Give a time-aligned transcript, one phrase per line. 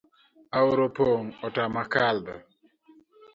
[0.57, 2.35] Aora opong' otama kadho